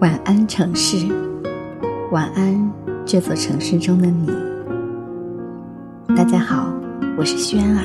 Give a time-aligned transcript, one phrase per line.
[0.00, 1.06] 晚安，城市。
[2.10, 2.72] 晚安，
[3.04, 4.32] 这座城市中的你。
[6.16, 6.72] 大家好，
[7.18, 7.84] 我是轩儿。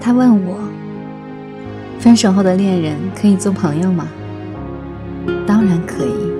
[0.00, 0.58] 他问我，
[2.00, 4.08] 分手后的恋人可以做朋友吗？
[5.46, 6.32] 当然可以，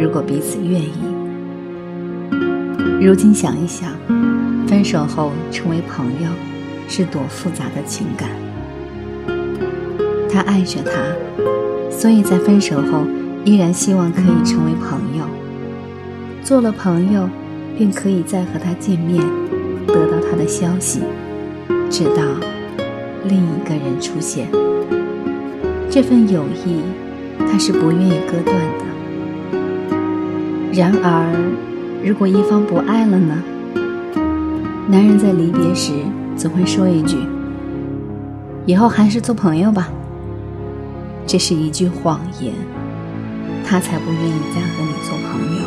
[0.00, 0.94] 如果彼此愿意。
[3.04, 3.90] 如今想一想，
[4.68, 6.30] 分手后成为朋友，
[6.86, 8.28] 是多复杂的情感。
[10.32, 10.92] 他爱着她，
[11.90, 13.04] 所以在分手后
[13.44, 15.24] 依然希望可以成为朋友。
[16.42, 17.28] 做了朋友，
[17.76, 19.22] 便可以再和他见面，
[19.86, 21.00] 得到他的消息，
[21.90, 22.22] 直到
[23.28, 24.48] 另一个人出现。
[25.90, 26.80] 这份友谊，
[27.38, 28.84] 他是不愿意割断的。
[30.72, 31.30] 然而，
[32.02, 33.42] 如果一方不爱了呢？
[34.88, 35.92] 男人在离别时
[36.36, 37.16] 总会说一句
[38.66, 39.88] ：“以后还是做朋友吧。”
[41.26, 42.52] 这是一句谎言，
[43.64, 45.62] 他才不愿意再和你做朋友。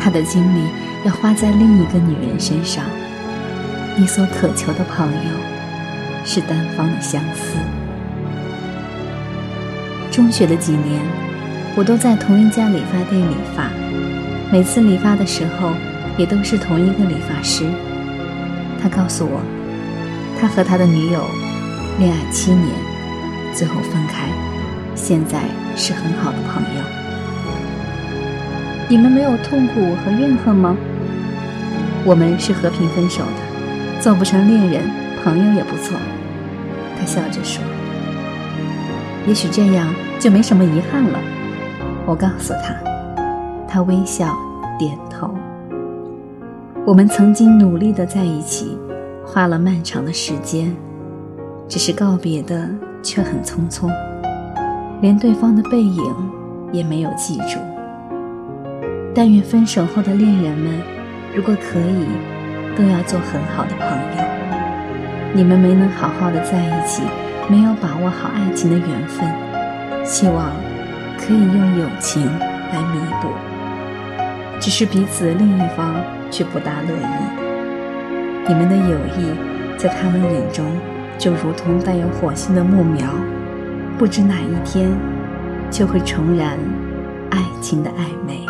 [0.00, 0.68] 他的精力
[1.04, 2.84] 要花在另一个女人身上。
[3.96, 5.30] 你所渴求的朋友，
[6.24, 7.56] 是单方的相思。
[10.10, 11.02] 中学的几年，
[11.76, 13.70] 我都在同一家理发店理发，
[14.52, 15.70] 每次理发的时候，
[16.16, 17.64] 也都是同一个理发师。
[18.80, 19.40] 他告诉我，
[20.40, 21.24] 他和他的女友
[21.98, 22.68] 恋爱七年，
[23.52, 24.28] 最后分开。
[24.94, 25.42] 现在
[25.76, 26.82] 是很好的朋友，
[28.88, 30.76] 你们没有痛苦和怨恨吗？
[32.04, 34.82] 我们是和平分手的，做不成恋人，
[35.22, 35.98] 朋友也不错。
[36.98, 37.62] 他笑着说
[39.26, 41.18] ：“也许这样就没什么遗憾了。”
[42.06, 42.74] 我告诉他，
[43.68, 44.36] 他微笑
[44.78, 45.34] 点头。
[46.86, 48.76] 我们曾经努力的在一起，
[49.24, 50.74] 花了漫长的时间，
[51.68, 52.68] 只是告别的
[53.02, 53.90] 却很匆匆。
[55.00, 56.02] 连对方的背影
[56.72, 57.58] 也没有记住。
[59.14, 60.72] 但愿分手后的恋人们，
[61.34, 62.06] 如果可以，
[62.76, 64.24] 都要做很好的朋友。
[65.32, 67.02] 你们没能好好的在一起，
[67.48, 69.28] 没有把握好爱情的缘分，
[70.04, 70.52] 希望
[71.18, 73.28] 可以用友情来弥补。
[74.60, 75.94] 只是彼此另一方
[76.30, 77.22] 却不大乐意。
[78.46, 80.66] 你们的友谊，在他们眼中，
[81.16, 83.08] 就如同带有火星的木苗。
[84.00, 84.90] 不知哪一天，
[85.70, 86.58] 就会重燃
[87.30, 88.49] 爱情的暧昧。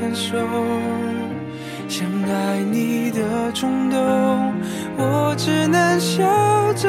[0.00, 0.34] 牵手。
[1.86, 3.98] 想爱你的冲动，
[4.96, 6.22] 我只能笑
[6.72, 6.88] 着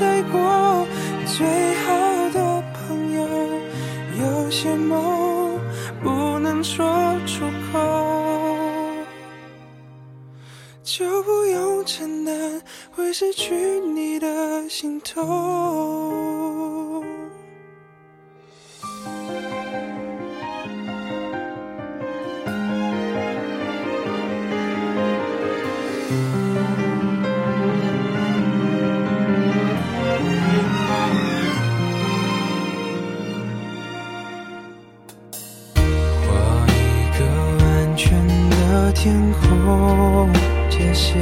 [0.00, 0.84] 带过。
[1.26, 1.46] 最
[1.84, 1.94] 好
[2.30, 3.22] 的朋友，
[4.20, 5.60] 有些梦
[6.02, 6.84] 不能说
[7.24, 7.78] 出口，
[10.82, 12.60] 就不用承担
[12.90, 13.54] 会失去
[13.94, 16.35] 你的心痛。
[41.06, 41.14] 线，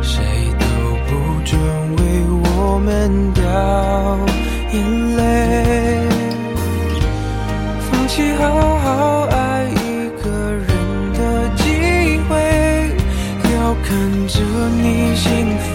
[0.00, 0.22] 谁
[0.60, 0.64] 都
[1.06, 1.10] 不
[1.44, 1.58] 准
[1.96, 2.00] 为
[2.44, 2.86] 我们
[3.34, 3.42] 掉
[4.72, 4.76] 眼
[5.16, 5.20] 泪。
[7.80, 8.42] 放弃好
[8.78, 8.86] 好
[9.24, 9.34] 爱
[9.64, 9.84] 一
[10.22, 10.68] 个人
[11.14, 11.18] 的
[11.56, 11.62] 机
[12.28, 12.30] 会，
[13.52, 13.88] 要看
[14.28, 14.34] 着
[14.80, 14.84] 你
[15.16, 15.26] 幸
[15.58, 15.65] 福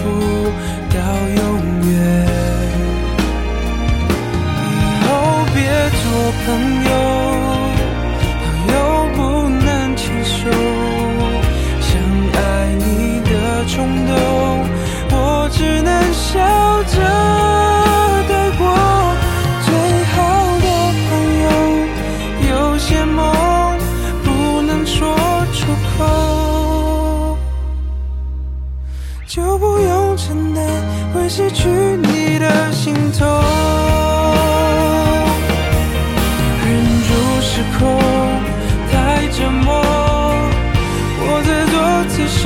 [14.06, 14.10] 动，
[15.10, 16.30] 我只能笑
[16.84, 16.96] 着
[18.28, 18.60] 带过。
[19.64, 19.68] 最
[20.12, 20.16] 好
[20.60, 20.66] 的
[21.08, 21.08] 朋
[21.42, 21.46] 友，
[22.50, 23.20] 有些梦
[24.24, 24.26] 不
[24.62, 25.00] 能说
[25.52, 25.58] 出
[25.96, 25.98] 口。
[29.26, 30.62] 就不用承担
[31.14, 33.26] 会失去你的心痛。
[36.64, 36.68] 忍
[37.08, 37.10] 住
[37.40, 37.80] 失控，
[38.90, 39.70] 太折磨，
[41.18, 41.74] 我自作
[42.08, 42.42] 自受，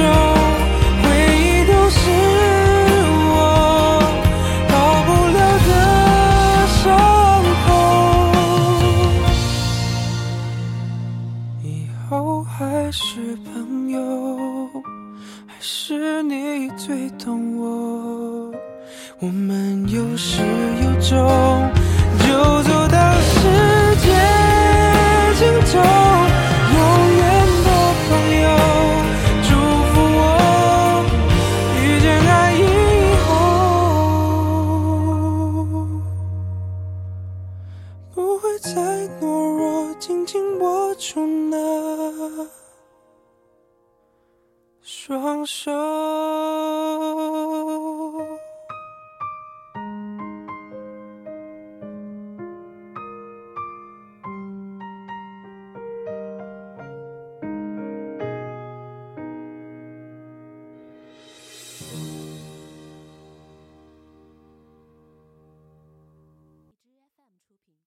[13.09, 14.69] 是朋友。
[15.47, 18.53] 还是你最懂我，
[19.21, 20.43] 我们有始
[20.83, 21.17] 有终，
[22.19, 22.27] 就
[22.65, 23.39] 走到世
[24.03, 24.09] 界
[25.39, 25.79] 尽头。
[26.75, 26.79] 永
[27.17, 27.25] 远
[27.63, 27.69] 的
[28.09, 28.09] 朋
[28.43, 28.45] 友，
[29.45, 29.49] 祝
[29.87, 30.21] 福我
[31.81, 32.61] 遇见爱以
[33.29, 33.31] 后，
[38.13, 38.69] 不会再
[39.21, 39.23] 懦
[39.57, 41.55] 弱，紧紧握住那。
[44.89, 45.73] 双手。